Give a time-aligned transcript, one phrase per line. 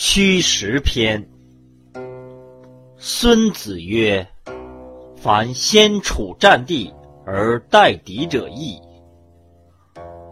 [0.00, 1.28] 虚实篇。
[2.96, 4.24] 孙子曰
[5.18, 6.94] ：“凡先处战地
[7.26, 8.80] 而待敌者易，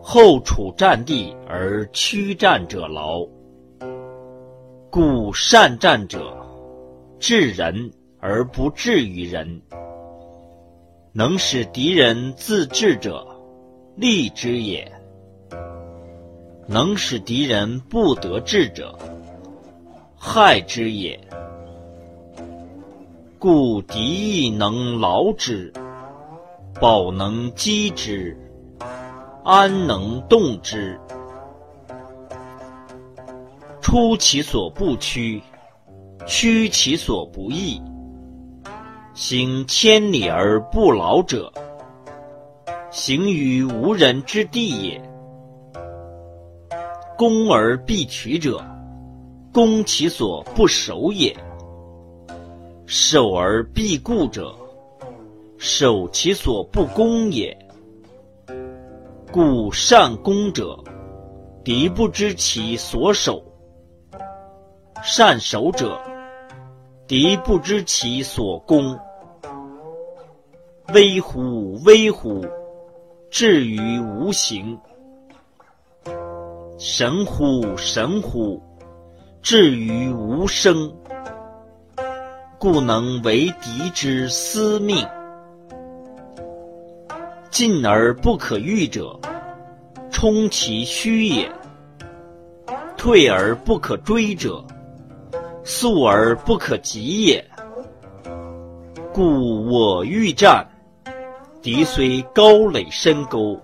[0.01, 3.27] 后处战地而驱战者劳。
[4.89, 6.33] 故善战者，
[7.19, 7.91] 治人
[8.21, 9.61] 而不治于人。
[11.13, 13.27] 能使敌人自治者，
[13.97, 14.89] 利之也；
[16.69, 18.97] 能使敌人不得志者，
[20.29, 21.19] 害之也。”
[23.39, 25.73] 故敌亦能劳之，
[26.81, 28.37] 保能击之，
[29.45, 30.99] 安能动之。
[33.81, 35.41] 出其所不趋，
[36.27, 37.81] 趋其所不意。
[39.15, 41.53] 行千里而不劳者，
[42.91, 45.01] 行于无人之地也。
[47.17, 48.63] 攻而必取者，
[49.57, 51.35] 攻其所不守也。
[52.85, 54.55] 守而必固者，
[55.57, 57.57] 守其所不攻也。
[59.33, 60.79] 故善攻者，
[61.65, 63.43] 敌不知其所守；
[65.03, 65.99] 善守者，
[67.07, 68.95] 敌不知其所攻。
[70.93, 72.45] 危乎危乎！
[73.31, 74.79] 至于无形。
[76.77, 78.61] 神乎神乎！
[79.49, 80.93] 至于无声。
[82.59, 85.07] 故能为敌之司命。
[87.49, 89.17] 进而不可御者，
[90.11, 91.49] 冲其虚也；
[92.97, 94.65] 退而不可追者，
[95.63, 97.49] 速而不可及也。
[99.13, 100.67] 故我欲战，
[101.63, 103.57] 敌虽高垒深沟，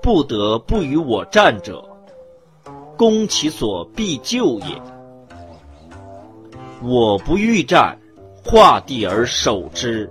[0.00, 1.84] 不得不与我战者，
[2.96, 4.82] 攻其所必救也。
[6.82, 7.98] 我不欲战。
[8.44, 10.10] 画地而守之，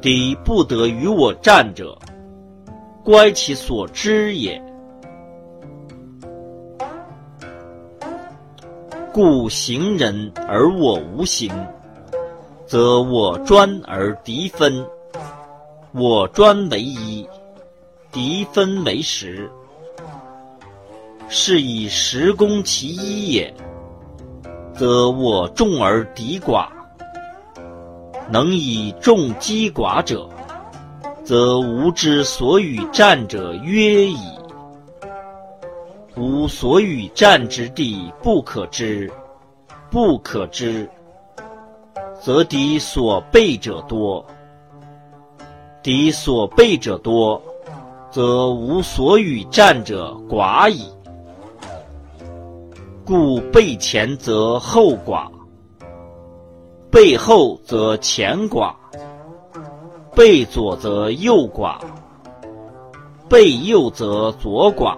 [0.00, 1.98] 敌不得与我战者，
[3.04, 4.58] 乖其所知也。
[9.12, 11.52] 故行人而我无形，
[12.64, 14.82] 则我专而敌分；
[15.92, 17.28] 我专为一，
[18.10, 19.46] 敌分为十，
[21.28, 23.54] 是以十攻其一也。
[24.74, 26.66] 则我众而敌寡。
[28.30, 30.28] 能以众击寡者，
[31.22, 34.18] 则吾之所与战者约矣。
[36.16, 39.12] 吾所与战之地不可知，
[39.90, 40.88] 不可知，
[42.20, 44.24] 则敌所备者多；
[45.82, 47.40] 敌所备者多，
[48.10, 50.88] 则吾所与战者寡矣。
[53.06, 55.28] 故备前则后寡。
[56.90, 58.72] 背后则前寡，
[60.14, 61.76] 背左则右寡，
[63.28, 64.96] 背右则左寡。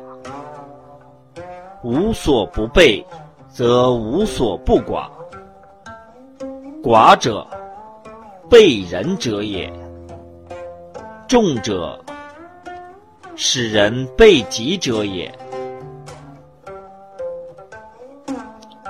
[1.82, 3.04] 无所不备，
[3.48, 5.08] 则无所不寡。
[6.82, 7.46] 寡者，
[8.50, 9.68] 备人者也；
[11.26, 11.98] 众者，
[13.34, 15.32] 使人备己者也。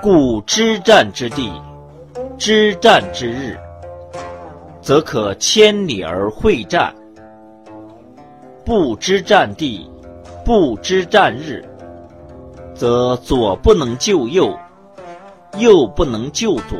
[0.09, 1.51] 故知战之地。
[2.37, 3.59] 知战之日，
[4.81, 6.93] 则可千里而会战；
[8.63, 9.91] 不知战地，
[10.45, 11.61] 不知战日，
[12.73, 14.57] 则左不能救右，
[15.57, 16.77] 右不能救左，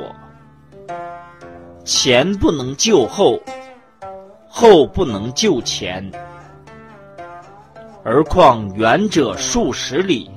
[1.83, 3.37] 前不能救后，
[4.47, 6.09] 后不能救前。
[8.05, 10.31] 而况远者数十里，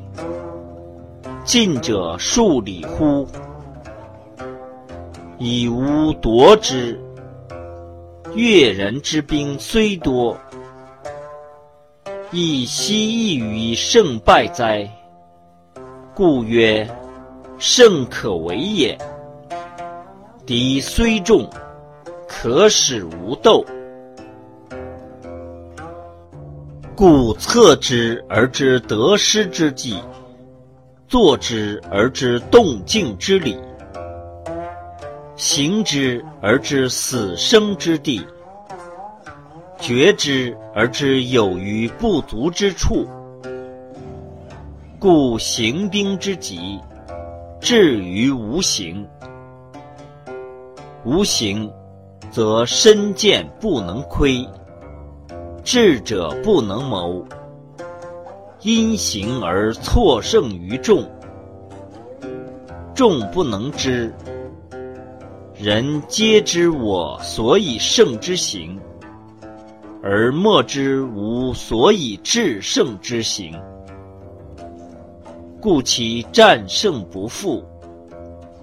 [1.51, 3.27] 近者数里乎？
[5.37, 6.97] 以吾夺之。
[8.37, 10.39] 越人之兵虽多，
[12.31, 14.89] 亦奚异于胜败哉？
[16.15, 16.89] 故曰：
[17.59, 18.97] 胜可为也。
[20.47, 21.51] 敌虽众，
[22.29, 23.65] 可使无斗。
[26.95, 29.99] 故策之而知得失之计，
[31.11, 33.59] 坐之而知动静之理。
[35.35, 38.25] 行之而知死生之地，
[39.81, 43.05] 决之而知有余不足之处。
[45.01, 46.79] 故行兵之急，
[47.61, 49.05] 至于无形。
[51.05, 51.69] 无形，
[52.31, 54.49] 则身见不能窥，
[55.65, 57.27] 智者不能谋。
[58.63, 61.09] 因形而错胜于众。
[62.95, 64.13] 众不能知。
[65.55, 68.79] 人皆知我所以胜之行，
[70.03, 73.59] 而莫知吾所以制胜之行。
[75.61, 77.63] 故其战胜不复，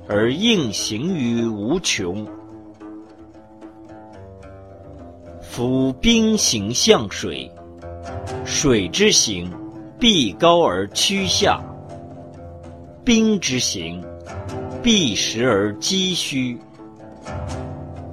[0.07, 2.25] 而应行于无穷。
[5.41, 7.51] 夫兵行象水，
[8.44, 9.51] 水之行
[9.99, 11.59] 必高而趋下；
[13.03, 14.03] 兵之行
[14.83, 16.55] 必实而击虚。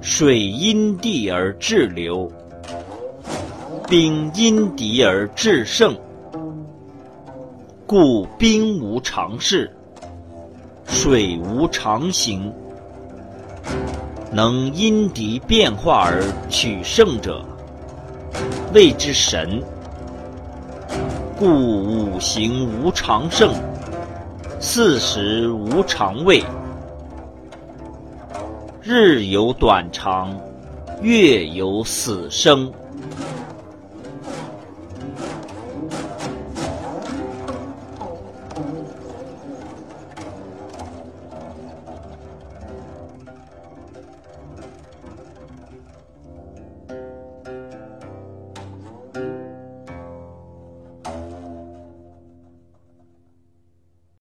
[0.01, 2.31] 水因地而制流，
[3.87, 5.95] 兵因敌而制胜。
[7.85, 9.71] 故兵无常势，
[10.87, 12.51] 水无常形。
[14.31, 17.45] 能因敌变化而取胜者，
[18.73, 19.61] 谓之神。
[21.37, 23.53] 故五行无常盛，
[24.57, 26.41] 四时无常位。
[28.81, 30.33] 日有短长，
[31.01, 32.71] 月有死生。